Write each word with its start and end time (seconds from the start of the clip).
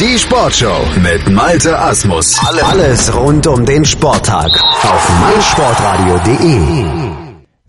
Die 0.00 0.18
Sportshow 0.18 0.84
mit 1.00 1.30
Malte 1.30 1.78
Asmus. 1.78 2.36
Alles 2.64 3.14
rund 3.14 3.46
um 3.46 3.64
den 3.64 3.84
Sporttag 3.84 4.50
auf 4.82 5.20
meinsportradio.de. 5.20 6.84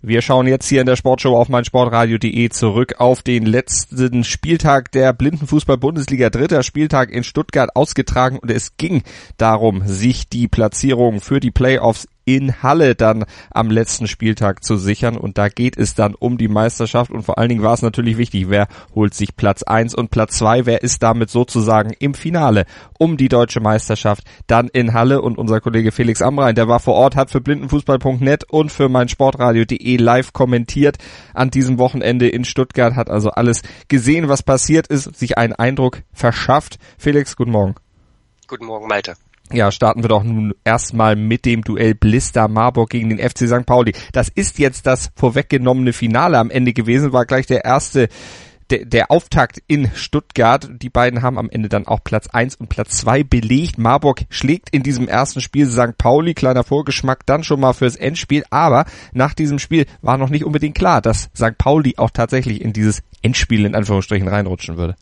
Wir 0.02 0.22
schauen 0.22 0.48
jetzt 0.48 0.68
hier 0.68 0.80
in 0.80 0.86
der 0.86 0.96
Sportshow 0.96 1.36
auf 1.36 1.48
meinsportradio.de 1.48 2.48
zurück 2.48 2.96
auf 2.98 3.22
den 3.22 3.46
letzten 3.46 4.24
Spieltag 4.24 4.90
der 4.90 5.12
Blindenfußball-Bundesliga. 5.12 6.30
Dritter 6.30 6.64
Spieltag 6.64 7.12
in 7.12 7.22
Stuttgart 7.22 7.76
ausgetragen 7.76 8.40
und 8.40 8.50
es 8.50 8.76
ging 8.76 9.04
darum, 9.36 9.86
sich 9.86 10.28
die 10.28 10.48
Platzierung 10.48 11.20
für 11.20 11.38
die 11.38 11.52
Playoffs 11.52 12.08
in 12.26 12.62
Halle 12.62 12.94
dann 12.94 13.24
am 13.50 13.70
letzten 13.70 14.06
Spieltag 14.08 14.62
zu 14.62 14.76
sichern. 14.76 15.16
Und 15.16 15.38
da 15.38 15.48
geht 15.48 15.78
es 15.78 15.94
dann 15.94 16.14
um 16.14 16.36
die 16.36 16.48
Meisterschaft. 16.48 17.10
Und 17.10 17.22
vor 17.22 17.38
allen 17.38 17.48
Dingen 17.48 17.62
war 17.62 17.72
es 17.72 17.82
natürlich 17.82 18.18
wichtig, 18.18 18.50
wer 18.50 18.68
holt 18.94 19.14
sich 19.14 19.36
Platz 19.36 19.62
eins 19.62 19.94
und 19.94 20.10
Platz 20.10 20.36
zwei 20.36 20.66
wer 20.66 20.82
ist 20.82 21.02
damit 21.02 21.30
sozusagen 21.30 21.92
im 21.98 22.14
Finale 22.14 22.66
um 22.98 23.16
die 23.16 23.28
deutsche 23.28 23.60
Meisterschaft 23.60 24.24
dann 24.46 24.68
in 24.68 24.92
Halle. 24.92 25.22
Und 25.22 25.38
unser 25.38 25.60
Kollege 25.60 25.92
Felix 25.92 26.20
Amrein, 26.20 26.54
der 26.54 26.68
war 26.68 26.80
vor 26.80 26.94
Ort, 26.94 27.16
hat 27.16 27.30
für 27.30 27.40
blindenfußball.net 27.40 28.44
und 28.50 28.72
für 28.72 28.88
mein 28.88 29.08
Sportradio.de 29.08 29.96
live 29.96 30.32
kommentiert 30.32 30.98
an 31.32 31.50
diesem 31.50 31.78
Wochenende 31.78 32.28
in 32.28 32.44
Stuttgart, 32.44 32.96
hat 32.96 33.08
also 33.08 33.30
alles 33.30 33.62
gesehen, 33.88 34.28
was 34.28 34.42
passiert 34.42 34.88
ist, 34.88 35.16
sich 35.16 35.38
einen 35.38 35.52
Eindruck 35.52 36.02
verschafft. 36.12 36.78
Felix, 36.98 37.36
guten 37.36 37.52
Morgen. 37.52 37.76
Guten 38.48 38.66
Morgen, 38.66 38.88
Malte. 38.88 39.14
Ja, 39.52 39.70
starten 39.70 40.02
wir 40.02 40.08
doch 40.08 40.24
nun 40.24 40.54
erstmal 40.64 41.14
mit 41.14 41.44
dem 41.44 41.62
Duell 41.62 41.94
Blister 41.94 42.48
Marburg 42.48 42.90
gegen 42.90 43.10
den 43.10 43.18
FC 43.18 43.48
St. 43.48 43.64
Pauli. 43.64 43.92
Das 44.12 44.28
ist 44.28 44.58
jetzt 44.58 44.86
das 44.86 45.10
vorweggenommene 45.14 45.92
Finale 45.92 46.38
am 46.38 46.50
Ende 46.50 46.72
gewesen, 46.72 47.12
war 47.12 47.26
gleich 47.26 47.46
der 47.46 47.64
erste 47.64 48.08
der, 48.70 48.84
der 48.84 49.10
Auftakt 49.10 49.62
in 49.66 49.90
Stuttgart. 49.94 50.68
Die 50.82 50.90
beiden 50.90 51.22
haben 51.22 51.38
am 51.38 51.50
Ende 51.50 51.68
dann 51.68 51.86
auch 51.86 52.02
Platz 52.02 52.26
eins 52.28 52.56
und 52.56 52.68
Platz 52.68 52.98
zwei 52.98 53.22
belegt. 53.22 53.78
Marburg 53.78 54.22
schlägt 54.28 54.70
in 54.70 54.82
diesem 54.82 55.08
ersten 55.08 55.40
Spiel 55.40 55.68
St. 55.68 55.96
Pauli. 55.98 56.34
Kleiner 56.34 56.64
Vorgeschmack 56.64 57.24
dann 57.26 57.44
schon 57.44 57.60
mal 57.60 57.72
fürs 57.72 57.96
Endspiel. 57.96 58.44
Aber 58.50 58.86
nach 59.12 59.34
diesem 59.34 59.58
Spiel 59.58 59.86
war 60.02 60.18
noch 60.18 60.30
nicht 60.30 60.44
unbedingt 60.44 60.76
klar, 60.76 61.00
dass 61.00 61.30
St. 61.36 61.56
Pauli 61.58 61.94
auch 61.96 62.10
tatsächlich 62.10 62.60
in 62.60 62.72
dieses 62.72 63.02
Endspiel 63.22 63.64
in 63.64 63.74
Anführungsstrichen 63.74 64.28
reinrutschen 64.28 64.76
würde. 64.76 64.96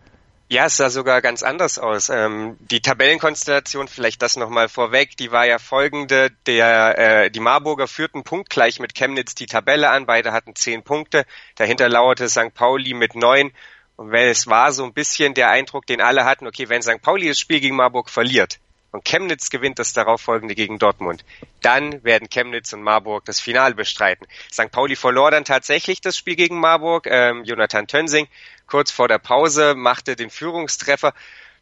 Ja, 0.48 0.66
es 0.66 0.76
sah 0.76 0.90
sogar 0.90 1.22
ganz 1.22 1.42
anders 1.42 1.78
aus. 1.78 2.10
Ähm, 2.10 2.56
die 2.60 2.80
Tabellenkonstellation, 2.80 3.88
vielleicht 3.88 4.20
das 4.20 4.36
nochmal 4.36 4.68
vorweg, 4.68 5.16
die 5.16 5.32
war 5.32 5.46
ja 5.46 5.58
folgende. 5.58 6.30
Der, 6.46 6.98
äh, 6.98 7.30
die 7.30 7.40
Marburger 7.40 7.88
führten 7.88 8.24
punktgleich 8.24 8.78
mit 8.78 8.94
Chemnitz 8.94 9.34
die 9.34 9.46
Tabelle 9.46 9.88
an. 9.88 10.04
Beide 10.06 10.32
hatten 10.32 10.54
zehn 10.54 10.82
Punkte. 10.82 11.24
Dahinter 11.56 11.88
lauerte 11.88 12.28
St. 12.28 12.52
Pauli 12.52 12.92
mit 12.92 13.14
neun. 13.14 13.52
Und 13.96 14.12
es 14.12 14.46
war 14.46 14.72
so 14.72 14.84
ein 14.84 14.92
bisschen 14.92 15.34
der 15.34 15.50
Eindruck, 15.50 15.86
den 15.86 16.00
alle 16.00 16.24
hatten, 16.24 16.46
okay, 16.46 16.68
wenn 16.68 16.82
St. 16.82 17.00
Pauli 17.00 17.28
das 17.28 17.38
Spiel 17.38 17.60
gegen 17.60 17.76
Marburg 17.76 18.10
verliert, 18.10 18.58
und 18.94 19.04
Chemnitz 19.04 19.50
gewinnt 19.50 19.80
das 19.80 19.92
darauffolgende 19.92 20.54
gegen 20.54 20.78
Dortmund, 20.78 21.24
dann 21.62 22.04
werden 22.04 22.28
Chemnitz 22.28 22.72
und 22.72 22.82
Marburg 22.82 23.24
das 23.24 23.40
Finale 23.40 23.74
bestreiten. 23.74 24.24
St. 24.52 24.70
Pauli 24.70 24.94
verlor 24.94 25.32
dann 25.32 25.44
tatsächlich 25.44 26.00
das 26.00 26.16
Spiel 26.16 26.36
gegen 26.36 26.60
Marburg. 26.60 27.08
Ähm, 27.10 27.42
Jonathan 27.42 27.88
Tönsing 27.88 28.28
kurz 28.68 28.92
vor 28.92 29.08
der 29.08 29.18
Pause 29.18 29.74
machte 29.74 30.14
den 30.14 30.30
Führungstreffer. 30.30 31.12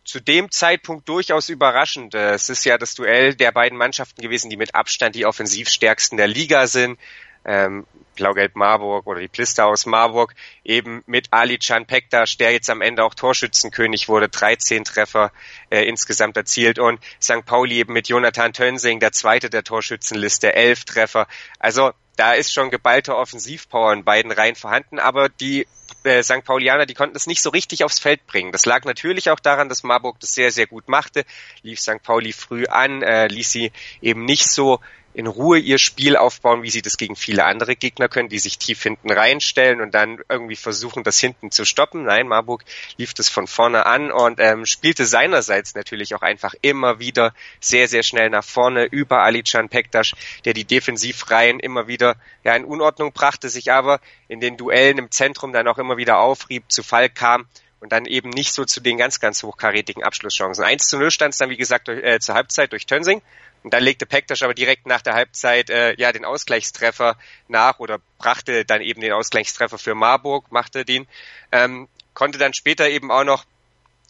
Zu 0.05 0.21
dem 0.21 0.51
Zeitpunkt 0.51 1.09
durchaus 1.09 1.49
überraschend. 1.49 2.15
Es 2.15 2.51
ist 2.51 2.67
ja 2.67 2.77
das 2.77 2.95
Duell 2.95 3.35
der 3.35 3.53
beiden 3.53 3.79
Mannschaften 3.79 4.21
gewesen, 4.21 4.51
die 4.51 4.59
mit 4.59 4.75
Abstand 4.75 5.15
die 5.15 5.25
offensivstärksten 5.25 6.19
der 6.19 6.29
Liga 6.29 6.67
sind 6.67 6.99
ähm, 7.45 7.87
Blau-Gelb 8.15 8.57
Marburg 8.57 9.07
oder 9.07 9.21
die 9.21 9.29
Plister 9.29 9.67
aus 9.67 9.87
Marburg, 9.87 10.35
eben 10.65 11.03
mit 11.07 11.29
Ali 11.31 11.59
Can 11.59 11.87
Pektas, 11.87 12.37
der 12.37 12.53
jetzt 12.53 12.71
am 12.71 12.81
Ende 12.81 13.05
auch 13.05 13.15
Torschützenkönig 13.15 14.09
wurde, 14.09 14.29
13 14.29 14.85
Treffer 14.85 15.33
äh, 15.71 15.85
insgesamt 15.85 16.37
erzielt 16.37 16.79
und 16.79 17.01
St. 17.21 17.45
Pauli 17.45 17.79
eben 17.79 17.93
mit 17.93 18.09
Jonathan 18.09 18.53
Tönsing, 18.53 19.01
der 19.01 19.13
zweite 19.13 19.51
der 19.51 19.65
Torschützenliste, 19.65 20.55
11 20.55 20.85
Treffer. 20.85 21.27
Also 21.59 21.93
da 22.17 22.33
ist 22.33 22.53
schon 22.53 22.71
geballte 22.71 23.17
Offensivpower 23.17 23.93
in 23.93 24.05
beiden 24.05 24.31
Reihen 24.31 24.55
vorhanden, 24.55 24.99
aber 24.99 25.29
die 25.29 25.67
äh, 26.05 26.23
St. 26.23 26.45
Paulianer, 26.45 26.85
die 26.85 26.95
konnten 26.95 27.17
es 27.17 27.27
nicht 27.27 27.43
so 27.43 27.51
richtig 27.51 27.85
aufs 27.85 27.99
Feld 27.99 28.27
bringen. 28.27 28.53
Das 28.53 28.67
lag 28.67 28.85
natürlich 28.85 29.31
auch 29.31 29.41
daran, 29.41 29.69
dass 29.69 29.83
Marburg 29.83 30.21
das 30.21 30.35
sehr, 30.35 30.51
sehr 30.51 30.67
gut 30.67 30.89
machte, 30.89 31.25
lief 31.63 31.81
St. 31.81 32.03
Pauli 32.03 32.33
früh 32.33 32.67
an, 32.67 33.03
äh, 33.03 33.29
ließ 33.29 33.51
sie 33.51 33.73
eben 34.03 34.25
nicht 34.25 34.49
so 34.49 34.81
in 35.15 35.27
Ruhe 35.27 35.59
ihr 35.59 35.79
Spiel 35.79 36.17
aufbauen, 36.17 36.63
wie 36.63 36.71
sie 36.71 36.83
das 36.83 36.97
gegen 36.97 37.17
viele 37.17 37.45
andere 37.45 37.77
Gegner 37.77 38.09
können, 38.09 38.29
die 38.29 38.39
sich 38.39 38.59
tief 38.59 38.83
hinten 38.83 39.11
reinstellen 39.11 39.81
und 39.81 39.95
dann 39.95 40.21
irgendwie 40.29 40.57
versuchen, 40.57 41.05
das 41.05 41.19
hinten 41.19 41.51
zu 41.51 41.65
stoppen. 41.65 42.05
Nein, 42.05 42.29
Marburg 42.29 42.65
lief 42.97 43.13
das 43.15 43.29
von 43.29 43.47
vorne 43.47 43.87
an 43.87 44.11
und 44.11 44.41
ähm, 44.41 44.65
spielte 44.67 45.05
seinerseits 45.05 45.75
natürlich 45.75 46.15
auch 46.15 46.23
einfach 46.23 46.55
immer 46.63 46.99
wieder 46.99 47.35
sehr, 47.61 47.89
sehr 47.89 48.03
schnell 48.03 48.31
nach 48.31 48.45
vorne 48.45 48.85
über 48.85 49.23
Alican 49.23 49.69
Pektas, 49.69 50.13
der 50.45 50.55
die 50.55 50.65
Defensivreihen 50.65 51.61
immer 51.61 51.89
wieder 51.89 52.17
ja, 52.45 52.55
in 52.57 52.65
Unordnung 52.65 53.13
brachte, 53.13 53.49
sich 53.49 53.73
aber 53.73 54.01
in 54.29 54.41
den 54.41 54.57
Duellen 54.57 54.99
im 54.99 55.11
Zentrum 55.11 55.53
dann 55.53 55.69
auch 55.69 55.79
immer 55.79 55.97
wieder 55.97 56.19
aufrieb, 56.19 56.65
zu 56.69 56.83
Fall 56.83 57.11
kam 57.11 57.47
und 57.81 57.91
dann 57.91 58.07
eben 58.07 58.31
nicht 58.31 58.53
so 58.53 58.65
zu 58.65 58.81
den 58.81 58.97
ganz, 58.97 59.19
ganz 59.19 59.43
hochkarätigen 59.43 60.05
Abschlusschancen. 60.05 60.65
1 60.65 60.89
zu 60.89 60.99
0 60.99 61.11
stand 61.11 61.35
es 61.35 61.39
dann, 61.39 61.51
wie 61.51 61.57
gesagt, 61.57 61.89
durch, 61.89 62.03
äh, 62.03 62.21
zur 62.21 62.37
Halbzeit 62.37 62.71
durch 62.71 62.87
Tönsing 62.87 63.23
und 63.63 63.73
dann 63.73 63.83
legte 63.83 64.07
Pektas 64.07 64.43
aber 64.43 64.55
direkt 64.55 64.87
nach 64.87 65.03
der 65.03 65.15
Halbzeit 65.15 65.71
äh, 65.71 65.95
ja 65.99 66.13
den 66.13 66.25
Ausgleichstreffer 66.25 67.17
nach 67.49 67.79
oder 67.79 67.99
brachte 68.19 68.65
dann 68.65 68.81
eben 68.81 69.01
den 69.01 69.13
Ausgleichstreffer 69.13 69.79
für 69.79 69.95
Marburg, 69.95 70.51
machte 70.51 70.85
den, 70.85 71.07
ähm, 71.53 71.89
konnte 72.15 72.39
dann 72.39 72.55
später 72.55 72.89
eben 72.89 73.11
auch 73.11 73.25
noch 73.25 73.45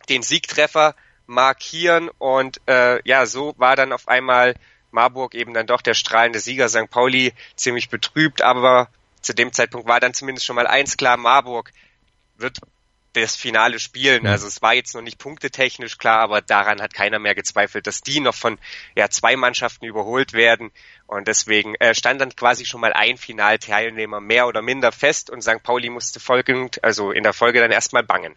den 0.08 0.22
Siegtreffer 0.22 0.94
markieren 1.26 2.10
und 2.18 2.60
äh, 2.66 3.00
ja, 3.06 3.26
so 3.26 3.54
war 3.56 3.76
dann 3.76 3.92
auf 3.92 4.08
einmal 4.08 4.54
Marburg 4.90 5.34
eben 5.34 5.54
dann 5.54 5.66
doch 5.66 5.80
der 5.80 5.94
strahlende 5.94 6.40
Sieger, 6.40 6.68
St. 6.68 6.90
Pauli 6.90 7.32
ziemlich 7.56 7.88
betrübt, 7.88 8.42
aber 8.42 8.88
zu 9.20 9.34
dem 9.34 9.52
Zeitpunkt 9.52 9.88
war 9.88 10.00
dann 10.00 10.14
zumindest 10.14 10.46
schon 10.46 10.56
mal 10.56 10.66
eins 10.66 10.96
klar, 10.96 11.16
Marburg 11.16 11.72
wird 12.36 12.58
das 13.12 13.36
Finale 13.36 13.78
spielen. 13.78 14.26
Also 14.26 14.46
es 14.46 14.62
war 14.62 14.74
jetzt 14.74 14.94
noch 14.94 15.02
nicht 15.02 15.18
punktetechnisch 15.18 15.98
klar, 15.98 16.20
aber 16.20 16.40
daran 16.40 16.80
hat 16.80 16.94
keiner 16.94 17.18
mehr 17.18 17.34
gezweifelt, 17.34 17.86
dass 17.86 18.00
die 18.00 18.20
noch 18.20 18.34
von 18.34 18.58
ja, 18.96 19.08
zwei 19.10 19.36
Mannschaften 19.36 19.84
überholt 19.86 20.32
werden. 20.32 20.70
Und 21.06 21.28
deswegen 21.28 21.74
äh, 21.76 21.94
stand 21.94 22.20
dann 22.20 22.34
quasi 22.34 22.64
schon 22.64 22.80
mal 22.80 22.92
ein 22.92 23.16
Finalteilnehmer 23.16 24.20
mehr 24.20 24.46
oder 24.46 24.62
minder 24.62 24.92
fest 24.92 25.30
und 25.30 25.42
St. 25.42 25.62
Pauli 25.62 25.90
musste 25.90 26.20
folgend, 26.20 26.82
also 26.82 27.10
in 27.10 27.22
der 27.22 27.32
Folge 27.32 27.60
dann 27.60 27.70
erstmal 27.70 28.02
bangen 28.02 28.36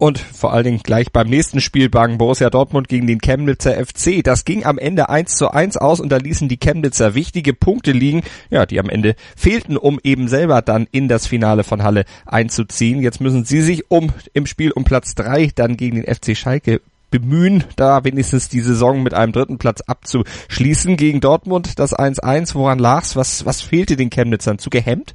und 0.00 0.18
vor 0.18 0.54
allen 0.54 0.64
Dingen 0.64 0.80
gleich 0.82 1.12
beim 1.12 1.28
nächsten 1.28 1.60
Spiel 1.60 1.90
bangen 1.90 2.16
Borussia 2.16 2.48
Dortmund 2.48 2.88
gegen 2.88 3.06
den 3.06 3.20
Chemnitzer 3.20 3.74
FC. 3.74 4.24
Das 4.24 4.46
ging 4.46 4.64
am 4.64 4.78
Ende 4.78 5.10
1 5.10 5.36
zu 5.36 5.50
1 5.50 5.76
aus 5.76 6.00
und 6.00 6.08
da 6.08 6.16
ließen 6.16 6.48
die 6.48 6.56
Chemnitzer 6.56 7.14
wichtige 7.14 7.52
Punkte 7.52 7.92
liegen, 7.92 8.22
ja, 8.48 8.64
die 8.64 8.80
am 8.80 8.88
Ende 8.88 9.14
fehlten, 9.36 9.76
um 9.76 10.00
eben 10.02 10.28
selber 10.28 10.62
dann 10.62 10.88
in 10.90 11.06
das 11.06 11.26
Finale 11.26 11.64
von 11.64 11.82
Halle 11.82 12.06
einzuziehen. 12.24 13.02
Jetzt 13.02 13.20
müssen 13.20 13.44
sie 13.44 13.60
sich 13.60 13.90
um 13.90 14.10
im 14.32 14.46
Spiel 14.46 14.70
um 14.70 14.84
Platz 14.84 15.14
3 15.16 15.50
dann 15.54 15.76
gegen 15.76 16.02
den 16.02 16.14
FC 16.14 16.34
Schalke 16.34 16.80
bemühen, 17.10 17.64
da 17.76 18.02
wenigstens 18.02 18.48
die 18.48 18.60
Saison 18.60 19.02
mit 19.02 19.12
einem 19.12 19.32
dritten 19.32 19.58
Platz 19.58 19.82
abzuschließen. 19.82 20.96
Gegen 20.96 21.20
Dortmund 21.20 21.78
das 21.78 21.94
1-1, 21.94 22.54
woran 22.54 22.78
lag's? 22.78 23.16
Was, 23.16 23.44
was 23.44 23.60
fehlte 23.60 23.96
den 23.96 24.08
Chemnitzern? 24.08 24.58
Zu 24.58 24.70
gehemmt? 24.70 25.14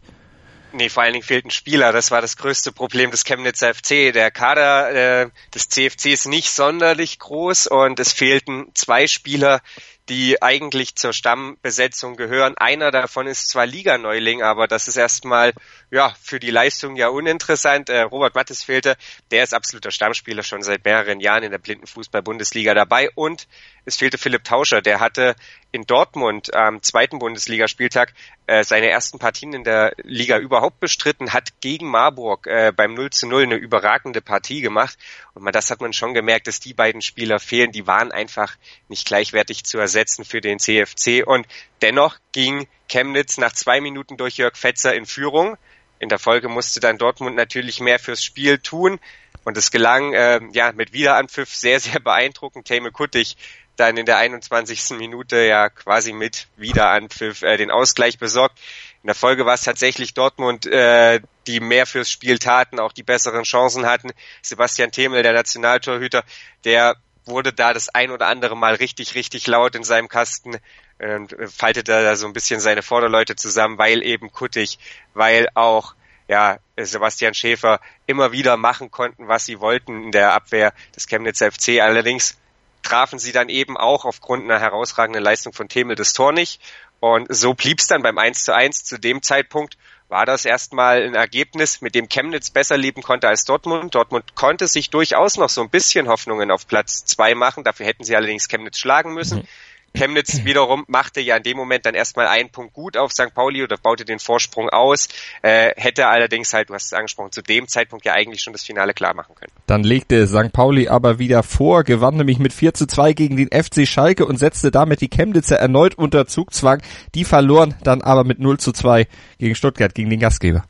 Nee, 0.77 0.89
vor 0.89 1.03
allen 1.03 1.13
Dingen 1.13 1.23
fehlten 1.23 1.51
Spieler. 1.51 1.93
Das 1.93 2.11
war 2.11 2.19
das 2.19 2.35
größte 2.35 2.73
Problem 2.73 3.09
des 3.09 3.23
Chemnitzer 3.23 3.73
FC. 3.73 4.11
Der 4.11 4.29
Kader 4.29 5.21
äh, 5.23 5.29
des 5.53 5.69
CFC 5.69 6.07
ist 6.07 6.25
nicht 6.25 6.51
sonderlich 6.51 7.17
groß 7.17 7.67
und 7.67 7.97
es 7.97 8.11
fehlten 8.11 8.67
zwei 8.73 9.07
Spieler, 9.07 9.61
die 10.09 10.41
eigentlich 10.41 10.95
zur 10.95 11.13
Stammbesetzung 11.13 12.15
gehören. 12.15 12.55
Einer 12.57 12.91
davon 12.91 13.25
ist 13.25 13.49
zwar 13.49 13.65
Liganeuling, 13.65 14.43
aber 14.43 14.67
das 14.67 14.87
ist 14.87 14.97
erstmal 14.97 15.53
ja 15.89 16.13
für 16.21 16.39
die 16.39 16.51
Leistung 16.51 16.95
ja 16.95 17.07
uninteressant. 17.07 17.89
Äh, 17.89 18.01
Robert 18.01 18.35
Mattes 18.35 18.63
fehlte, 18.63 18.97
der 19.31 19.43
ist 19.43 19.53
absoluter 19.53 19.91
Stammspieler 19.91 20.43
schon 20.43 20.61
seit 20.61 20.85
mehreren 20.85 21.19
Jahren 21.19 21.43
in 21.43 21.51
der 21.51 21.57
Blindenfußball-Bundesliga 21.57 22.75
dabei 22.75 23.09
und 23.15 23.47
es 23.85 23.97
fehlte 23.97 24.17
Philipp 24.17 24.43
Tauscher, 24.43 24.81
der 24.81 24.99
hatte 24.99 25.35
in 25.71 25.85
Dortmund 25.85 26.55
am 26.55 26.81
zweiten 26.81 27.19
Bundesligaspieltag 27.19 28.13
äh, 28.47 28.63
seine 28.63 28.89
ersten 28.89 29.19
Partien 29.19 29.53
in 29.53 29.63
der 29.63 29.93
Liga 30.03 30.39
überhaupt 30.39 30.79
bestritten, 30.79 31.33
hat 31.33 31.59
gegen 31.61 31.89
Marburg 31.89 32.47
äh, 32.47 32.71
beim 32.75 32.93
0 32.93 33.09
zu 33.09 33.27
0 33.27 33.43
eine 33.43 33.55
überragende 33.55 34.21
Partie 34.21 34.61
gemacht. 34.61 34.97
Und 35.33 35.43
man, 35.43 35.53
das 35.53 35.69
hat 35.69 35.81
man 35.81 35.93
schon 35.93 36.13
gemerkt, 36.13 36.47
dass 36.47 36.59
die 36.59 36.73
beiden 36.73 37.01
Spieler 37.01 37.39
fehlen. 37.39 37.71
Die 37.71 37.85
waren 37.85 38.11
einfach 38.11 38.55
nicht 38.87 39.05
gleichwertig 39.05 39.65
zu 39.65 39.77
ersetzen 39.77 39.94
für 40.25 40.41
den 40.41 40.59
CFC. 40.59 41.23
Und 41.25 41.47
dennoch 41.81 42.17
ging 42.31 42.67
Chemnitz 42.87 43.37
nach 43.37 43.53
zwei 43.53 43.81
Minuten 43.81 44.17
durch 44.17 44.37
Jörg 44.37 44.55
Fetzer 44.55 44.93
in 44.93 45.05
Führung. 45.05 45.57
In 45.99 46.09
der 46.09 46.19
Folge 46.19 46.49
musste 46.49 46.79
dann 46.79 46.97
Dortmund 46.97 47.35
natürlich 47.35 47.79
mehr 47.79 47.99
fürs 47.99 48.23
Spiel 48.23 48.59
tun. 48.59 48.99
Und 49.43 49.57
es 49.57 49.71
gelang 49.71 50.13
äh, 50.13 50.41
ja 50.53 50.71
mit 50.71 50.91
Wiederanpfiff 50.91 51.53
sehr, 51.55 51.79
sehr 51.79 51.99
beeindruckend. 51.99 52.67
Tame 52.67 52.91
Kuttig 52.91 53.37
dann 53.75 53.97
in 53.97 54.05
der 54.05 54.17
21. 54.17 54.97
Minute 54.97 55.37
ja 55.37 55.69
quasi 55.69 56.13
mit 56.13 56.47
Wiederanpfiff 56.55 57.41
äh, 57.41 57.57
den 57.57 57.71
Ausgleich 57.71 58.17
besorgt. 58.17 58.57
In 59.03 59.07
der 59.07 59.15
Folge 59.15 59.45
war 59.45 59.53
es 59.53 59.61
tatsächlich 59.61 60.13
Dortmund, 60.13 60.65
äh, 60.65 61.21
die 61.47 61.59
mehr 61.59 61.85
fürs 61.85 62.09
Spiel 62.09 62.39
taten, 62.39 62.79
auch 62.79 62.91
die 62.91 63.03
besseren 63.03 63.43
Chancen 63.43 63.85
hatten. 63.85 64.11
Sebastian 64.41 64.91
Themel, 64.91 65.23
der 65.23 65.33
Nationaltorhüter, 65.33 66.23
der 66.63 66.95
wurde 67.25 67.53
da 67.53 67.73
das 67.73 67.89
ein 67.89 68.11
oder 68.11 68.27
andere 68.27 68.55
Mal 68.55 68.75
richtig, 68.75 69.15
richtig 69.15 69.47
laut 69.47 69.75
in 69.75 69.83
seinem 69.83 70.07
Kasten 70.07 70.57
und 70.99 71.35
faltete 71.47 71.91
da 71.91 72.15
so 72.15 72.27
ein 72.27 72.33
bisschen 72.33 72.59
seine 72.59 72.81
Vorderleute 72.81 73.35
zusammen, 73.35 73.77
weil 73.77 74.03
eben 74.03 74.31
Kuttig, 74.31 74.79
weil 75.13 75.47
auch 75.53 75.95
ja, 76.27 76.57
Sebastian 76.77 77.33
Schäfer 77.33 77.79
immer 78.07 78.31
wieder 78.31 78.57
machen 78.57 78.89
konnten, 78.91 79.27
was 79.27 79.45
sie 79.45 79.59
wollten 79.59 80.05
in 80.05 80.11
der 80.11 80.33
Abwehr 80.33 80.73
des 80.95 81.07
Chemnitz 81.07 81.39
FC. 81.39 81.81
Allerdings 81.81 82.37
trafen 82.81 83.19
sie 83.19 83.31
dann 83.31 83.49
eben 83.49 83.77
auch 83.77 84.05
aufgrund 84.05 84.43
einer 84.43 84.59
herausragenden 84.59 85.23
Leistung 85.23 85.53
von 85.53 85.69
Themel 85.69 85.95
das 85.95 86.13
Tor 86.13 86.31
nicht. 86.31 86.61
Und 86.99 87.27
so 87.29 87.53
blieb's 87.53 87.87
dann 87.87 88.01
beim 88.01 88.17
1 88.17 88.45
zu 88.45 88.55
1 88.55 88.85
zu 88.85 88.97
dem 88.97 89.21
Zeitpunkt 89.21 89.77
war 90.07 90.25
das 90.25 90.45
erstmal 90.45 91.03
ein 91.03 91.15
Ergebnis, 91.15 91.81
mit 91.81 91.95
dem 91.95 92.07
Chemnitz 92.07 92.49
besser 92.49 92.77
leben 92.77 93.01
konnte 93.01 93.27
als 93.27 93.43
Dortmund. 93.43 93.95
Dortmund 93.95 94.35
konnte 94.35 94.67
sich 94.67 94.89
durchaus 94.89 95.37
noch 95.37 95.49
so 95.49 95.61
ein 95.61 95.69
bisschen 95.69 96.07
Hoffnungen 96.07 96.51
auf 96.51 96.67
Platz 96.67 97.05
zwei 97.05 97.33
machen. 97.33 97.63
Dafür 97.63 97.85
hätten 97.85 98.03
sie 98.03 98.15
allerdings 98.15 98.47
Chemnitz 98.47 98.77
schlagen 98.77 99.13
müssen. 99.13 99.39
Mhm. 99.39 99.47
Chemnitz 99.95 100.41
wiederum 100.45 100.85
machte 100.87 101.21
ja 101.21 101.37
in 101.37 101.43
dem 101.43 101.57
Moment 101.57 101.85
dann 101.85 101.95
erstmal 101.95 102.27
einen 102.27 102.49
Punkt 102.49 102.73
gut 102.73 102.97
auf 102.97 103.11
St. 103.11 103.33
Pauli 103.33 103.63
oder 103.63 103.77
baute 103.77 104.05
den 104.05 104.19
Vorsprung 104.19 104.69
aus, 104.69 105.07
äh, 105.41 105.71
hätte 105.75 106.07
allerdings 106.07 106.53
halt, 106.53 106.69
du 106.69 106.73
hast 106.73 106.85
es 106.85 106.93
angesprochen, 106.93 107.31
zu 107.31 107.41
dem 107.41 107.67
Zeitpunkt 107.67 108.05
ja 108.05 108.13
eigentlich 108.13 108.41
schon 108.41 108.53
das 108.53 108.63
Finale 108.63 108.93
klar 108.93 109.13
machen 109.13 109.35
können. 109.35 109.51
Dann 109.67 109.83
legte 109.83 110.27
St. 110.27 110.51
Pauli 110.53 110.87
aber 110.87 111.19
wieder 111.19 111.43
vor, 111.43 111.83
gewann 111.83 112.17
nämlich 112.17 112.39
mit 112.39 112.53
4 112.53 112.73
zu 112.73 112.85
2 112.87 113.13
gegen 113.13 113.37
den 113.37 113.49
FC 113.49 113.87
Schalke 113.87 114.25
und 114.25 114.37
setzte 114.37 114.71
damit 114.71 115.01
die 115.01 115.09
Chemnitzer 115.09 115.57
erneut 115.57 115.95
unter 115.95 116.27
Zugzwang. 116.27 116.81
Die 117.15 117.25
verloren 117.25 117.75
dann 117.83 118.01
aber 118.01 118.23
mit 118.23 118.39
0 118.39 118.59
zu 118.59 118.71
2 118.71 119.07
gegen 119.39 119.55
Stuttgart, 119.55 119.95
gegen 119.95 120.09
den 120.09 120.19
Gastgeber. 120.19 120.65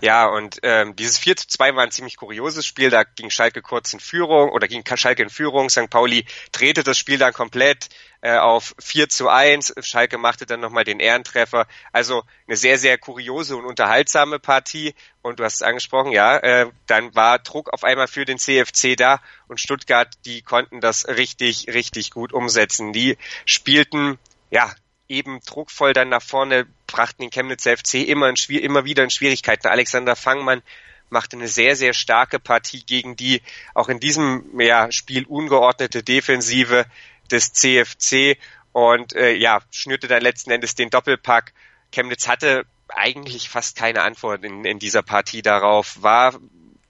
Ja, 0.00 0.26
und 0.26 0.60
ähm, 0.62 0.96
dieses 0.96 1.18
4 1.18 1.36
zu 1.36 1.48
2 1.48 1.74
war 1.74 1.82
ein 1.82 1.90
ziemlich 1.90 2.16
kurioses 2.16 2.66
Spiel. 2.66 2.90
Da 2.90 3.04
ging 3.04 3.30
Schalke 3.30 3.60
kurz 3.60 3.92
in 3.92 4.00
Führung 4.00 4.50
oder 4.50 4.66
ging 4.66 4.82
Schalke 4.96 5.22
in 5.22 5.30
Führung. 5.30 5.68
St. 5.68 5.90
Pauli 5.90 6.24
drehte 6.52 6.82
das 6.82 6.96
Spiel 6.96 7.18
dann 7.18 7.32
komplett 7.32 7.88
äh, 8.22 8.36
auf 8.36 8.74
4 8.78 9.08
zu 9.08 9.28
1. 9.28 9.74
Schalke 9.80 10.16
machte 10.16 10.46
dann 10.46 10.60
nochmal 10.60 10.84
den 10.84 11.00
Ehrentreffer. 11.00 11.66
Also 11.92 12.22
eine 12.46 12.56
sehr, 12.56 12.78
sehr 12.78 12.96
kuriose 12.96 13.56
und 13.56 13.66
unterhaltsame 13.66 14.38
Partie. 14.38 14.94
Und 15.22 15.38
du 15.38 15.44
hast 15.44 15.56
es 15.56 15.62
angesprochen, 15.62 16.12
ja, 16.12 16.38
äh, 16.38 16.70
dann 16.86 17.14
war 17.14 17.38
Druck 17.38 17.70
auf 17.72 17.84
einmal 17.84 18.08
für 18.08 18.24
den 18.24 18.38
CFC 18.38 18.96
da 18.96 19.20
und 19.48 19.60
Stuttgart, 19.60 20.08
die 20.24 20.40
konnten 20.40 20.80
das 20.80 21.08
richtig, 21.08 21.66
richtig 21.68 22.10
gut 22.10 22.32
umsetzen. 22.32 22.94
Die 22.94 23.18
spielten 23.44 24.18
ja, 24.50 24.72
eben 25.10 25.40
druckvoll 25.40 25.92
dann 25.92 26.08
nach 26.08 26.22
vorne, 26.22 26.66
brachten 26.86 27.22
den 27.22 27.30
Chemnitzer 27.30 27.76
FC 27.76 27.94
immer, 27.94 28.28
in, 28.28 28.36
immer 28.56 28.84
wieder 28.84 29.04
in 29.04 29.10
Schwierigkeiten. 29.10 29.66
Alexander 29.66 30.16
Fangmann 30.16 30.62
machte 31.10 31.36
eine 31.36 31.48
sehr, 31.48 31.76
sehr 31.76 31.92
starke 31.92 32.38
Partie 32.38 32.84
gegen 32.84 33.16
die 33.16 33.42
auch 33.74 33.88
in 33.88 34.00
diesem 34.00 34.58
ja, 34.60 34.90
Spiel 34.92 35.26
ungeordnete 35.26 36.02
Defensive 36.02 36.86
des 37.30 37.52
CFC 37.52 38.38
und 38.72 39.14
äh, 39.14 39.32
ja, 39.32 39.60
schnürte 39.70 40.06
dann 40.06 40.22
letzten 40.22 40.52
Endes 40.52 40.76
den 40.76 40.90
Doppelpack. 40.90 41.52
Chemnitz 41.92 42.28
hatte 42.28 42.64
eigentlich 42.88 43.48
fast 43.48 43.76
keine 43.76 44.02
Antwort 44.02 44.44
in, 44.44 44.64
in 44.64 44.78
dieser 44.78 45.02
Partie 45.02 45.42
darauf, 45.42 46.02
war 46.02 46.38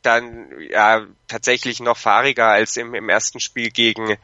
dann 0.03 0.49
ja 0.71 1.07
tatsächlich 1.29 1.81
noch 1.81 1.97
fahriger 1.97 2.49
als 2.49 2.77
im, 2.77 2.95
im 2.95 3.09
ersten 3.09 3.41
Spiel 3.41 3.71
gegen 3.71 4.17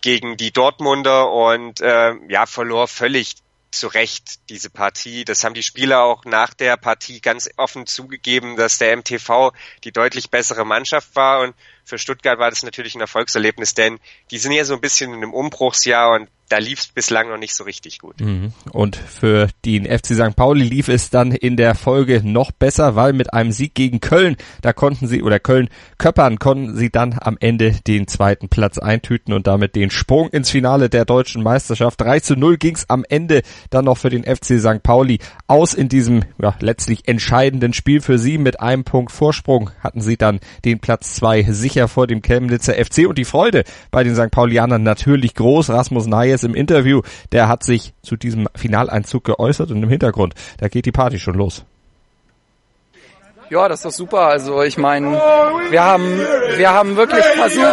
gegen 0.00 0.36
die 0.36 0.52
Dortmunder 0.52 1.30
und 1.30 1.80
äh, 1.80 2.14
ja, 2.28 2.46
verlor 2.46 2.88
völlig 2.88 3.36
zu 3.70 3.88
Recht 3.88 4.48
diese 4.48 4.70
Partie. 4.70 5.24
Das 5.24 5.44
haben 5.44 5.54
die 5.54 5.62
Spieler 5.62 6.02
auch 6.02 6.24
nach 6.24 6.54
der 6.54 6.76
Partie 6.76 7.20
ganz 7.20 7.48
offen 7.56 7.86
zugegeben, 7.86 8.56
dass 8.56 8.78
der 8.78 8.96
MTV 8.96 9.52
die 9.84 9.92
deutlich 9.92 10.30
bessere 10.30 10.64
Mannschaft 10.64 11.14
war 11.14 11.40
und 11.40 11.54
für 11.88 11.98
Stuttgart 11.98 12.38
war 12.38 12.50
das 12.50 12.62
natürlich 12.62 12.94
ein 12.94 13.00
Erfolgserlebnis, 13.00 13.74
denn 13.74 13.98
die 14.30 14.38
sind 14.38 14.52
ja 14.52 14.64
so 14.64 14.74
ein 14.74 14.80
bisschen 14.80 15.10
in 15.10 15.16
einem 15.16 15.32
Umbruchsjahr 15.32 16.12
und 16.12 16.28
da 16.48 16.58
lief 16.58 16.80
es 16.80 16.88
bislang 16.88 17.28
noch 17.28 17.38
nicht 17.38 17.54
so 17.54 17.64
richtig 17.64 17.98
gut. 17.98 18.20
Mhm. 18.20 18.52
Und 18.72 18.96
für 18.96 19.48
den 19.64 19.84
FC 19.84 20.14
St. 20.14 20.34
Pauli 20.34 20.64
lief 20.64 20.88
es 20.88 21.10
dann 21.10 21.32
in 21.32 21.56
der 21.56 21.74
Folge 21.74 22.22
noch 22.24 22.52
besser, 22.52 22.96
weil 22.96 23.12
mit 23.12 23.32
einem 23.32 23.52
Sieg 23.52 23.74
gegen 23.74 24.00
Köln, 24.00 24.36
da 24.62 24.72
konnten 24.72 25.06
sie, 25.06 25.22
oder 25.22 25.38
Köln 25.38 25.68
Köppern, 25.98 26.38
konnten 26.38 26.76
sie 26.76 26.90
dann 26.90 27.16
am 27.20 27.36
Ende 27.40 27.72
den 27.86 28.06
zweiten 28.06 28.48
Platz 28.48 28.78
eintüten 28.78 29.34
und 29.34 29.46
damit 29.46 29.76
den 29.76 29.90
Sprung 29.90 30.30
ins 30.30 30.50
Finale 30.50 30.88
der 30.88 31.04
deutschen 31.04 31.42
Meisterschaft. 31.42 32.00
3 32.00 32.20
zu 32.20 32.36
0 32.36 32.56
ging 32.56 32.74
es 32.74 32.88
am 32.88 33.04
Ende 33.08 33.42
dann 33.70 33.84
noch 33.84 33.98
für 33.98 34.10
den 34.10 34.24
FC 34.24 34.58
St. 34.58 34.82
Pauli 34.82 35.18
aus 35.46 35.74
in 35.74 35.88
diesem 35.88 36.24
ja, 36.40 36.54
letztlich 36.60 37.08
entscheidenden 37.08 37.72
Spiel 37.72 38.00
für 38.00 38.18
sie. 38.18 38.38
Mit 38.38 38.60
einem 38.60 38.84
Punkt 38.84 39.12
Vorsprung 39.12 39.70
hatten 39.80 40.00
sie 40.00 40.16
dann 40.16 40.40
den 40.64 40.80
Platz 40.80 41.14
zwei 41.14 41.42
sicher 41.42 41.77
vor 41.86 42.06
dem 42.08 42.22
Chemnitzer 42.22 42.74
FC 42.74 43.06
und 43.06 43.18
die 43.18 43.24
Freude 43.24 43.62
bei 43.90 44.02
den 44.02 44.16
St. 44.16 44.30
Paulianern 44.30 44.82
natürlich 44.82 45.34
groß. 45.34 45.70
Rasmus 45.70 46.06
Nayes 46.06 46.42
im 46.42 46.54
Interview, 46.54 47.02
der 47.30 47.48
hat 47.48 47.62
sich 47.62 47.92
zu 48.02 48.16
diesem 48.16 48.48
Finaleinzug 48.56 49.22
geäußert 49.22 49.70
und 49.70 49.82
im 49.82 49.88
Hintergrund, 49.88 50.34
da 50.58 50.68
geht 50.68 50.86
die 50.86 50.92
Party 50.92 51.18
schon 51.18 51.34
los. 51.34 51.64
Ja, 53.50 53.66
das 53.66 53.78
ist 53.78 53.84
doch 53.86 53.92
super. 53.92 54.20
Also 54.26 54.62
ich 54.62 54.76
meine, 54.76 55.12
wir 55.70 55.82
haben 55.82 56.18
wir 56.56 56.70
haben 56.70 56.96
wirklich 56.96 57.24
versucht, 57.24 57.64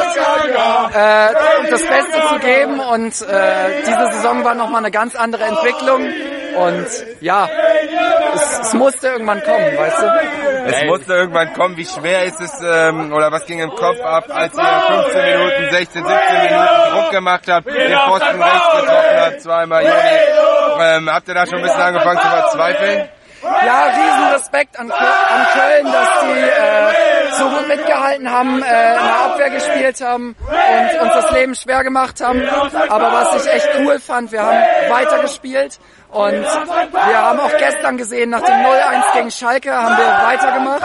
äh, 0.94 1.70
das 1.70 1.82
Beste 1.82 2.22
zu 2.30 2.40
geben 2.40 2.80
und 2.80 3.22
äh, 3.30 3.82
diese 3.86 4.14
Saison 4.14 4.44
war 4.46 4.56
nochmal 4.56 4.80
eine 4.80 4.92
ganz 4.92 5.16
andere 5.16 5.44
Entwicklung. 5.44 6.02
Und 6.56 6.88
ja, 7.22 7.50
es, 8.34 8.60
es 8.60 8.74
musste 8.74 9.08
irgendwann 9.08 9.42
kommen, 9.44 9.78
weißt 9.78 10.02
du? 10.02 10.06
Es 10.68 10.84
musste 10.86 11.14
irgendwann 11.14 11.54
kommen. 11.54 11.78
Wie 11.78 11.86
schwer 11.86 12.24
ist 12.26 12.40
es, 12.42 12.52
ähm, 12.64 13.14
oder 13.14 13.32
was 13.32 13.46
ging 13.46 13.60
im 13.60 13.70
Kopf 13.70 14.00
ab, 14.02 14.26
als 14.30 14.56
ihr 14.58 14.84
15 15.04 15.24
Minuten, 15.24 15.72
16, 15.72 16.06
17 16.06 16.42
Minuten 16.44 16.68
Druck 16.92 17.12
gemacht 17.12 17.44
habt, 17.48 17.68
den 17.68 17.98
Pfosten 17.98 18.42
rechts 18.42 18.72
getroffen 18.72 19.20
habt, 19.20 19.42
zweimal 19.42 19.84
Juni. 19.84 20.82
Ähm, 20.82 21.10
habt 21.10 21.28
ihr 21.28 21.34
da 21.34 21.46
schon 21.46 21.58
ein 21.58 21.64
bisschen 21.64 21.82
angefangen 21.82 22.20
zu 22.20 22.28
verzweifeln? 22.28 23.10
Ja, 23.66 23.86
riesen 23.86 24.34
Respekt 24.34 24.80
an, 24.80 24.92
an 24.92 25.48
Köln, 25.54 25.86
dass 25.86 26.10
die 26.24 26.40
äh, 26.40 27.38
so 27.38 27.50
gut 27.50 27.68
mitgehalten 27.68 28.32
haben, 28.32 28.62
äh, 28.62 28.96
in 28.96 29.04
der 29.04 29.26
Abwehr 29.26 29.50
gespielt 29.50 30.02
haben 30.02 30.36
und 30.40 31.02
uns 31.02 31.14
das 31.14 31.32
Leben 31.32 31.56
schwer 31.56 31.84
gemacht 31.84 32.22
haben. 32.22 32.42
Aber 32.90 33.12
was 33.12 33.46
ich 33.46 33.52
echt 33.52 33.70
cool 33.80 34.00
fand, 34.00 34.32
wir 34.32 34.42
haben 34.44 34.64
weitergespielt 34.90 35.80
und 36.12 36.44
wir 36.44 37.18
haben 37.18 37.40
auch 37.40 37.58
gestern 37.58 37.98
gesehen, 37.98 38.30
nach 38.30 38.42
dem 38.42 38.56
0-1 38.56 39.14
gegen 39.14 39.32
Schalke 39.32 39.74
haben 39.74 39.98
wir 39.98 40.06
weitergemacht. 40.06 40.84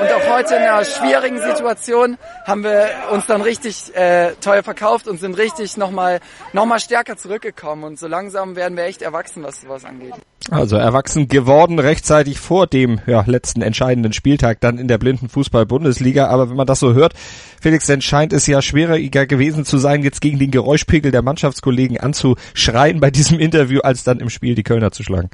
Und 0.00 0.12
auch 0.12 0.36
heute 0.36 0.54
in 0.56 0.62
einer 0.62 0.84
schwierigen 0.84 1.40
Situation 1.40 2.16
haben 2.46 2.64
wir 2.64 2.88
uns 3.10 3.26
dann 3.26 3.42
richtig 3.42 3.94
äh, 3.94 4.32
teuer 4.40 4.62
verkauft 4.62 5.06
und 5.06 5.20
sind 5.20 5.36
richtig 5.36 5.76
nochmal 5.76 6.20
noch 6.52 6.64
mal 6.64 6.80
stärker 6.80 7.16
zurückgekommen. 7.16 7.84
Und 7.84 7.98
so 7.98 8.06
langsam 8.06 8.56
werden 8.56 8.76
wir 8.76 8.84
echt 8.84 9.02
erwachsen, 9.02 9.42
was 9.42 9.60
sowas 9.60 9.84
angeht. 9.84 10.14
Also 10.48 10.76
erwachsen 10.76 11.28
geworden, 11.28 11.78
rechtzeitig 11.78 12.38
vor 12.38 12.66
dem 12.66 13.00
ja, 13.06 13.22
letzten 13.26 13.60
entscheidenden 13.60 14.14
Spieltag 14.14 14.58
dann 14.60 14.78
in 14.78 14.88
der 14.88 14.96
blinden 14.96 15.28
Fußball-Bundesliga. 15.28 16.28
Aber 16.28 16.48
wenn 16.48 16.56
man 16.56 16.66
das 16.66 16.80
so 16.80 16.94
hört, 16.94 17.12
Felix, 17.60 17.86
dann 17.86 18.00
scheint 18.00 18.32
es 18.32 18.46
ja 18.46 18.62
schwieriger 18.62 19.26
gewesen 19.26 19.66
zu 19.66 19.76
sein, 19.76 20.02
jetzt 20.02 20.22
gegen 20.22 20.38
den 20.38 20.50
Geräuschpegel 20.50 21.12
der 21.12 21.22
Mannschaftskollegen 21.22 22.00
anzuschreien 22.00 23.00
bei 23.00 23.10
diesem 23.10 23.38
Interview, 23.38 23.80
als 23.80 24.02
dann 24.02 24.18
im 24.18 24.30
Spiel 24.30 24.54
die 24.54 24.62
Kölner 24.62 24.92
zu 24.92 25.02
schlagen. 25.02 25.28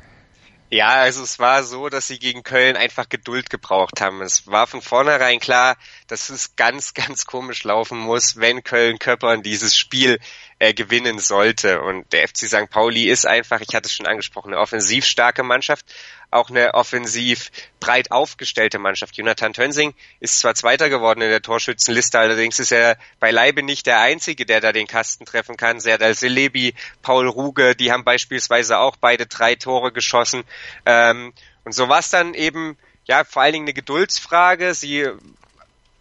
Ja, 0.69 0.89
also 0.89 1.23
es 1.23 1.39
war 1.39 1.63
so, 1.63 1.89
dass 1.89 2.09
sie 2.09 2.19
gegen 2.19 2.43
Köln 2.43 2.77
einfach 2.77 3.09
Geduld 3.09 3.51
gebraucht 3.51 4.01
haben. 4.01 4.21
Es 4.21 4.49
war 4.49 4.67
von 4.67 4.83
vornherein 4.83 5.39
klar, 5.39 5.77
dass 6.09 6.29
es 6.29 6.57
ganz, 6.57 6.93
ganz 6.93 7.25
komisch 7.25 7.63
laufen 7.63 7.99
muss, 7.99 8.37
wenn 8.37 8.65
Köln 8.65 8.99
Köppern 8.99 9.43
dieses 9.43 9.77
Spiel 9.77 10.19
äh, 10.59 10.73
gewinnen 10.73 11.19
sollte. 11.19 11.83
Und 11.83 12.13
der 12.13 12.27
FC 12.27 12.49
St. 12.49 12.71
Pauli 12.71 13.09
ist 13.09 13.27
einfach, 13.27 13.61
ich 13.61 13.75
hatte 13.75 13.87
es 13.87 13.93
schon 13.93 14.07
angesprochen, 14.07 14.53
eine 14.53 14.61
offensiv 14.61 15.05
starke 15.05 15.43
Mannschaft, 15.43 15.85
auch 16.31 16.51
eine 16.51 16.75
offensiv 16.75 17.51
breit 17.79 18.11
aufgestellte 18.11 18.79
Mannschaft. 18.79 19.17
Jonathan 19.17 19.53
Tönsing 19.53 19.95
ist 20.21 20.39
zwar 20.39 20.55
Zweiter 20.55 20.89
geworden 20.89 21.21
in 21.21 21.31
der 21.31 21.43
Torschützenliste, 21.43 22.19
allerdings 22.19 22.59
ist 22.59 22.73
er 22.73 22.97
beileibe 23.21 23.63
nicht 23.63 23.87
der 23.87 24.01
Einzige, 24.01 24.47
der 24.47 24.61
da 24.61 24.73
den 24.73 24.87
Kasten 24.87 25.25
treffen 25.25 25.57
kann. 25.57 25.81
Serdal 25.81 26.15
Selebi, 26.15 26.75
Paul 27.03 27.29
Ruge, 27.29 27.77
die 27.77 27.93
haben 27.93 28.05
beispielsweise 28.05 28.79
auch 28.79 28.97
beide 28.97 29.27
drei 29.27 29.55
Tore 29.55 29.93
geschossen. 29.93 30.45
Ähm, 30.85 31.33
und 31.65 31.73
so 31.73 31.89
war 31.89 31.99
es 31.99 32.11
dann 32.11 32.35
eben 32.35 32.77
ja 33.05 33.25
vor 33.25 33.43
allen 33.43 33.53
Dingen 33.53 33.67
eine 33.67 33.75
Geduldsfrage. 33.75 34.75
Sie 34.75 35.07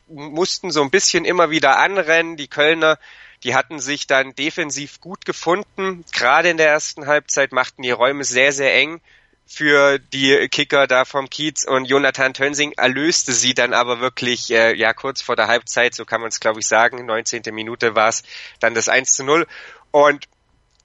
mussten 0.07 0.71
so 0.71 0.81
ein 0.81 0.91
bisschen 0.91 1.25
immer 1.25 1.49
wieder 1.49 1.77
anrennen. 1.77 2.37
Die 2.37 2.47
Kölner 2.47 2.97
die 3.43 3.55
hatten 3.55 3.79
sich 3.79 4.07
dann 4.07 4.33
defensiv 4.35 5.01
gut 5.01 5.25
gefunden. 5.25 6.03
Gerade 6.11 6.49
in 6.49 6.57
der 6.57 6.69
ersten 6.69 7.07
Halbzeit 7.07 7.51
machten 7.51 7.81
die 7.81 7.91
Räume 7.91 8.23
sehr, 8.23 8.51
sehr 8.51 8.73
eng 8.75 9.01
für 9.45 9.99
die 9.99 10.47
Kicker 10.49 10.87
da 10.87 11.05
vom 11.05 11.29
Kiez 11.29 11.65
und 11.65 11.85
Jonathan 11.85 12.33
Tönsing 12.33 12.71
erlöste 12.73 13.31
sie 13.31 13.53
dann 13.53 13.73
aber 13.73 13.99
wirklich 13.99 14.49
äh, 14.51 14.73
ja 14.75 14.93
kurz 14.93 15.21
vor 15.21 15.35
der 15.35 15.47
Halbzeit, 15.47 15.93
so 15.93 16.03
kann 16.03 16.19
man 16.19 16.29
es 16.29 16.39
glaube 16.39 16.59
ich 16.61 16.67
sagen, 16.67 17.05
19. 17.05 17.43
Minute 17.53 17.95
war 17.95 18.09
es 18.09 18.23
dann 18.59 18.73
das 18.73 18.89
1 18.89 19.11
zu 19.11 19.23
0 19.23 19.45
und 19.91 20.25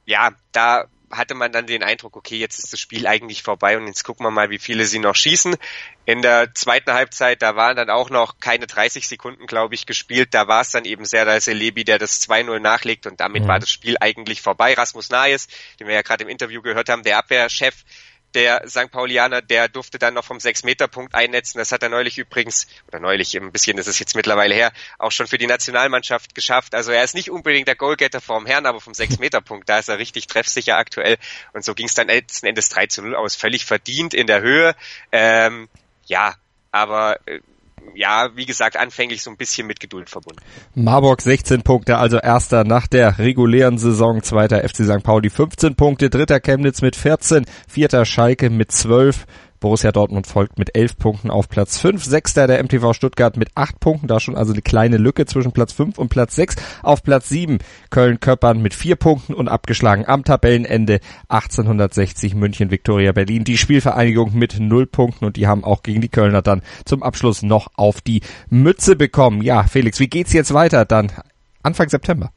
ja, 0.04 0.30
da 0.52 0.86
hatte 1.10 1.34
man 1.34 1.50
dann 1.50 1.66
den 1.66 1.82
Eindruck, 1.82 2.16
okay, 2.16 2.36
jetzt 2.36 2.58
ist 2.58 2.72
das 2.72 2.80
Spiel 2.80 3.06
eigentlich 3.06 3.42
vorbei 3.42 3.76
und 3.76 3.86
jetzt 3.86 4.04
gucken 4.04 4.24
wir 4.24 4.30
mal, 4.30 4.50
wie 4.50 4.58
viele 4.58 4.84
sie 4.86 5.00
noch 5.00 5.14
schießen. 5.14 5.56
In 6.06 6.22
der 6.22 6.54
zweiten 6.54 6.92
Halbzeit, 6.92 7.42
da 7.42 7.56
waren 7.56 7.76
dann 7.76 7.90
auch 7.90 8.10
noch 8.10 8.38
keine 8.38 8.66
30 8.66 9.08
Sekunden, 9.08 9.46
glaube 9.46 9.74
ich, 9.74 9.86
gespielt. 9.86 10.32
Da 10.32 10.46
war 10.46 10.60
es 10.60 10.70
dann 10.70 10.84
eben 10.84 11.04
Serdar 11.04 11.40
Selebi, 11.40 11.84
der 11.84 11.98
das 11.98 12.26
2-0 12.28 12.60
nachlegt 12.60 13.06
und 13.06 13.20
damit 13.20 13.42
mhm. 13.42 13.48
war 13.48 13.58
das 13.58 13.70
Spiel 13.70 13.96
eigentlich 14.00 14.40
vorbei. 14.40 14.74
Rasmus 14.74 15.10
Nayes, 15.10 15.48
den 15.78 15.88
wir 15.88 15.94
ja 15.94 16.02
gerade 16.02 16.24
im 16.24 16.30
Interview 16.30 16.62
gehört 16.62 16.88
haben, 16.88 17.02
der 17.02 17.18
Abwehrchef, 17.18 17.84
der 18.34 18.68
St. 18.68 18.90
Paulianer, 18.90 19.42
der 19.42 19.68
durfte 19.68 19.98
dann 19.98 20.14
noch 20.14 20.24
vom 20.24 20.38
6-Meter-Punkt 20.38 21.14
einnetzen. 21.14 21.58
Das 21.58 21.72
hat 21.72 21.82
er 21.82 21.88
neulich 21.88 22.18
übrigens, 22.18 22.66
oder 22.88 23.00
neulich 23.00 23.36
ein 23.36 23.52
bisschen, 23.52 23.78
ist 23.78 23.98
jetzt 23.98 24.14
mittlerweile 24.16 24.54
her, 24.54 24.72
auch 24.98 25.12
schon 25.12 25.26
für 25.26 25.38
die 25.38 25.46
Nationalmannschaft 25.46 26.34
geschafft. 26.34 26.74
Also 26.74 26.92
er 26.92 27.04
ist 27.04 27.14
nicht 27.14 27.30
unbedingt 27.30 27.68
der 27.68 27.76
Goalgetter 27.76 28.20
vorm 28.20 28.46
Herrn, 28.46 28.66
aber 28.66 28.80
vom 28.80 28.92
6-Meter-Punkt, 28.92 29.68
da 29.68 29.78
ist 29.78 29.88
er 29.88 29.98
richtig 29.98 30.26
treffsicher 30.26 30.76
aktuell. 30.76 31.18
Und 31.52 31.64
so 31.64 31.74
ging 31.74 31.86
es 31.86 31.94
dann 31.94 32.08
letzten 32.08 32.46
Endes 32.46 32.68
3 32.68 32.86
zu 32.86 33.02
0 33.02 33.16
aus, 33.16 33.34
völlig 33.34 33.64
verdient 33.64 34.14
in 34.14 34.26
der 34.26 34.40
Höhe. 34.40 34.74
Ähm, 35.12 35.68
ja, 36.06 36.34
aber 36.70 37.18
äh, 37.26 37.40
ja, 37.94 38.30
wie 38.34 38.46
gesagt, 38.46 38.76
anfänglich 38.76 39.22
so 39.22 39.30
ein 39.30 39.36
bisschen 39.36 39.66
mit 39.66 39.80
Geduld 39.80 40.10
verbunden. 40.10 40.40
Marburg 40.74 41.20
16 41.20 41.62
Punkte, 41.62 41.98
also 41.98 42.18
erster 42.18 42.64
nach 42.64 42.86
der 42.86 43.18
regulären 43.18 43.78
Saison, 43.78 44.22
zweiter 44.22 44.66
FC 44.66 44.84
St. 44.84 45.02
Pauli 45.02 45.30
15 45.30 45.74
Punkte, 45.76 46.10
dritter 46.10 46.40
Chemnitz 46.40 46.82
mit 46.82 46.96
14, 46.96 47.44
vierter 47.68 48.04
Schalke 48.04 48.50
mit 48.50 48.72
12, 48.72 49.26
Borussia 49.60 49.92
Dortmund 49.92 50.26
folgt 50.26 50.58
mit 50.58 50.74
elf 50.74 50.96
Punkten 50.96 51.30
auf 51.30 51.48
Platz 51.48 51.78
fünf. 51.78 52.02
Sechster 52.04 52.46
der 52.46 52.62
MTV 52.64 52.94
Stuttgart 52.94 53.36
mit 53.36 53.50
acht 53.54 53.78
Punkten. 53.78 54.08
Da 54.08 54.18
schon 54.18 54.34
also 54.34 54.52
eine 54.52 54.62
kleine 54.62 54.96
Lücke 54.96 55.26
zwischen 55.26 55.52
Platz 55.52 55.72
fünf 55.72 55.98
und 55.98 56.08
Platz 56.08 56.34
sechs. 56.34 56.56
Auf 56.82 57.02
Platz 57.02 57.28
sieben 57.28 57.58
Köln-Köppern 57.90 58.62
mit 58.62 58.74
vier 58.74 58.96
Punkten 58.96 59.34
und 59.34 59.48
abgeschlagen 59.48 60.06
am 60.06 60.24
Tabellenende 60.24 61.00
1860 61.28 62.34
München 62.34 62.70
Viktoria 62.70 63.12
Berlin. 63.12 63.44
Die 63.44 63.58
Spielvereinigung 63.58 64.34
mit 64.34 64.58
null 64.58 64.86
Punkten 64.86 65.26
und 65.26 65.36
die 65.36 65.46
haben 65.46 65.62
auch 65.62 65.82
gegen 65.82 66.00
die 66.00 66.08
Kölner 66.08 66.42
dann 66.42 66.62
zum 66.84 67.02
Abschluss 67.02 67.42
noch 67.42 67.68
auf 67.76 68.00
die 68.00 68.22
Mütze 68.48 68.96
bekommen. 68.96 69.42
Ja, 69.42 69.64
Felix, 69.64 70.00
wie 70.00 70.08
geht's 70.08 70.32
jetzt 70.32 70.54
weiter 70.54 70.84
dann 70.86 71.12
Anfang 71.62 71.90
September? 71.90 72.32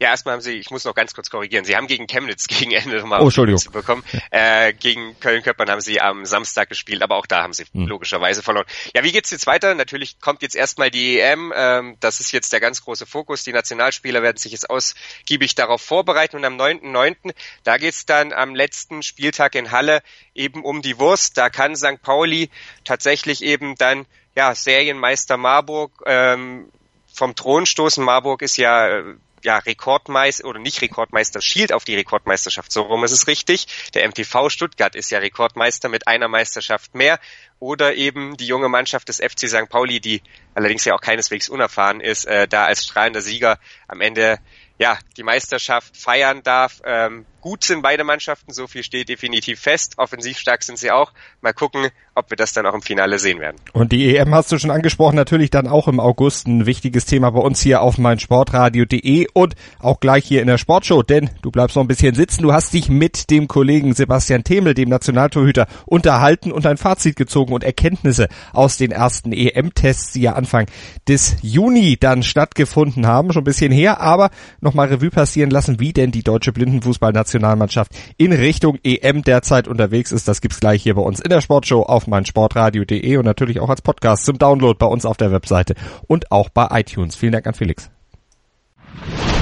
Ja, 0.00 0.08
erstmal 0.08 0.34
haben 0.34 0.40
sie, 0.40 0.52
ich 0.52 0.70
muss 0.70 0.84
noch 0.84 0.94
ganz 0.94 1.14
kurz 1.14 1.30
korrigieren, 1.30 1.64
sie 1.64 1.76
haben 1.76 1.86
gegen 1.86 2.06
Chemnitz 2.06 2.46
gegen 2.48 2.72
Ende 2.72 2.98
nochmal 2.98 3.20
oh, 3.20 3.24
Entschuldigung. 3.24 3.60
bekommen. 3.72 4.04
Äh, 4.30 4.72
gegen 4.72 5.18
Köln-Köppern 5.20 5.70
haben 5.70 5.80
sie 5.80 6.00
am 6.00 6.24
Samstag 6.24 6.68
gespielt, 6.68 7.02
aber 7.02 7.16
auch 7.16 7.26
da 7.26 7.42
haben 7.42 7.52
sie 7.52 7.64
hm. 7.72 7.86
logischerweise 7.86 8.42
verloren. 8.42 8.66
Ja, 8.94 9.04
wie 9.04 9.12
geht's 9.12 9.30
jetzt 9.30 9.46
weiter? 9.46 9.74
Natürlich 9.74 10.20
kommt 10.20 10.42
jetzt 10.42 10.56
erstmal 10.56 10.90
die 10.90 11.18
EM, 11.20 11.52
ähm, 11.56 11.96
das 12.00 12.20
ist 12.20 12.32
jetzt 12.32 12.52
der 12.52 12.60
ganz 12.60 12.82
große 12.82 13.06
Fokus. 13.06 13.44
Die 13.44 13.52
Nationalspieler 13.52 14.22
werden 14.22 14.36
sich 14.36 14.52
jetzt 14.52 14.68
ausgiebig 14.70 15.54
darauf 15.54 15.82
vorbereiten 15.82 16.36
und 16.36 16.44
am 16.44 16.56
9.9., 16.56 17.34
da 17.62 17.78
geht's 17.78 18.06
dann 18.06 18.32
am 18.32 18.54
letzten 18.54 19.02
Spieltag 19.02 19.54
in 19.54 19.70
Halle 19.70 20.02
eben 20.34 20.64
um 20.64 20.82
die 20.82 20.98
Wurst. 20.98 21.38
Da 21.38 21.50
kann 21.50 21.76
St. 21.76 22.02
Pauli 22.02 22.50
tatsächlich 22.84 23.42
eben 23.42 23.76
dann 23.76 24.06
ja, 24.34 24.54
Serienmeister 24.54 25.36
Marburg 25.36 25.92
ähm, 26.06 26.68
vom 27.12 27.34
Thron 27.36 27.66
stoßen. 27.66 28.04
Marburg 28.04 28.42
ist 28.42 28.56
ja 28.56 28.88
äh, 28.88 29.14
ja, 29.44 29.58
Rekordmeister 29.58 30.46
oder 30.46 30.58
nicht 30.58 30.80
Rekordmeister, 30.82 31.40
schielt 31.40 31.72
auf 31.72 31.84
die 31.84 31.94
Rekordmeisterschaft. 31.94 32.72
So 32.72 32.82
rum 32.82 33.04
ist 33.04 33.12
es 33.12 33.26
richtig. 33.26 33.66
Der 33.94 34.08
MTV 34.08 34.48
Stuttgart 34.48 34.96
ist 34.96 35.10
ja 35.10 35.18
Rekordmeister 35.18 35.88
mit 35.88 36.08
einer 36.08 36.28
Meisterschaft 36.28 36.94
mehr. 36.94 37.20
Oder 37.60 37.94
eben 37.94 38.36
die 38.36 38.46
junge 38.46 38.68
Mannschaft 38.68 39.08
des 39.08 39.18
FC 39.18 39.48
St. 39.48 39.68
Pauli, 39.68 40.00
die 40.00 40.22
allerdings 40.54 40.84
ja 40.84 40.94
auch 40.94 41.00
keineswegs 41.00 41.48
unerfahren 41.48 42.00
ist, 42.00 42.24
äh, 42.24 42.48
da 42.48 42.64
als 42.64 42.84
strahlender 42.84 43.22
Sieger 43.22 43.58
am 43.86 44.00
Ende 44.00 44.38
ja 44.78 44.98
die 45.16 45.22
Meisterschaft 45.22 45.96
feiern 45.96 46.42
darf. 46.42 46.82
Ähm, 46.84 47.26
gut 47.44 47.62
sind 47.62 47.82
beide 47.82 48.04
Mannschaften, 48.04 48.54
so 48.54 48.66
viel 48.66 48.82
steht 48.82 49.10
definitiv 49.10 49.60
fest. 49.60 49.98
Offensiv 49.98 50.38
stark 50.38 50.62
sind 50.62 50.78
sie 50.78 50.90
auch. 50.90 51.12
Mal 51.42 51.52
gucken, 51.52 51.90
ob 52.14 52.30
wir 52.30 52.38
das 52.38 52.54
dann 52.54 52.64
auch 52.64 52.72
im 52.72 52.80
Finale 52.80 53.18
sehen 53.18 53.38
werden. 53.38 53.56
Und 53.74 53.92
die 53.92 54.16
EM 54.16 54.34
hast 54.34 54.50
du 54.50 54.58
schon 54.58 54.70
angesprochen, 54.70 55.16
natürlich 55.16 55.50
dann 55.50 55.68
auch 55.68 55.86
im 55.86 56.00
August 56.00 56.46
ein 56.46 56.64
wichtiges 56.64 57.04
Thema 57.04 57.30
bei 57.30 57.40
uns 57.40 57.60
hier 57.60 57.82
auf 57.82 57.98
meinsportradio.de 57.98 59.26
und 59.34 59.56
auch 59.78 60.00
gleich 60.00 60.24
hier 60.24 60.40
in 60.40 60.46
der 60.46 60.56
Sportshow, 60.56 61.02
denn 61.02 61.28
du 61.42 61.50
bleibst 61.50 61.76
noch 61.76 61.84
ein 61.84 61.88
bisschen 61.88 62.14
sitzen. 62.14 62.44
Du 62.44 62.54
hast 62.54 62.72
dich 62.72 62.88
mit 62.88 63.28
dem 63.30 63.46
Kollegen 63.46 63.92
Sebastian 63.92 64.42
Themel, 64.42 64.72
dem 64.72 64.88
Nationaltorhüter, 64.88 65.66
unterhalten 65.84 66.50
und 66.50 66.64
ein 66.64 66.78
Fazit 66.78 67.16
gezogen 67.16 67.52
und 67.52 67.62
Erkenntnisse 67.62 68.28
aus 68.54 68.78
den 68.78 68.90
ersten 68.90 69.32
EM-Tests, 69.32 70.12
die 70.12 70.22
ja 70.22 70.32
Anfang 70.32 70.66
des 71.08 71.36
Juni 71.42 71.98
dann 72.00 72.22
stattgefunden 72.22 73.06
haben, 73.06 73.34
schon 73.34 73.42
ein 73.42 73.44
bisschen 73.44 73.70
her, 73.70 74.00
aber 74.00 74.30
nochmal 74.62 74.88
Revue 74.88 75.10
passieren 75.10 75.50
lassen, 75.50 75.78
wie 75.78 75.92
denn 75.92 76.10
die 76.10 76.22
deutsche 76.22 76.52
Blindenfußballnation 76.52 77.33
Nationalmannschaft 77.34 77.92
in 78.16 78.32
Richtung 78.32 78.78
EM 78.82 79.22
derzeit 79.22 79.68
unterwegs 79.68 80.12
ist. 80.12 80.28
Das 80.28 80.40
gibt's 80.40 80.60
gleich 80.60 80.82
hier 80.82 80.94
bei 80.94 81.02
uns 81.02 81.20
in 81.20 81.30
der 81.30 81.40
Sportshow 81.40 81.82
auf 81.82 82.06
meinsportradio.de 82.06 83.16
und 83.16 83.24
natürlich 83.24 83.60
auch 83.60 83.68
als 83.68 83.82
Podcast 83.82 84.24
zum 84.24 84.38
Download 84.38 84.76
bei 84.78 84.86
uns 84.86 85.04
auf 85.04 85.16
der 85.16 85.32
Webseite 85.32 85.74
und 86.06 86.30
auch 86.30 86.48
bei 86.48 86.68
iTunes. 86.70 87.16
Vielen 87.16 87.32
Dank 87.32 87.46
an 87.46 87.54
Felix. 87.54 87.93